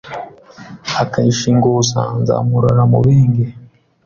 Akayishinguza 1.01 2.01
nzamurora 2.21 2.83
mubenge 2.91 3.45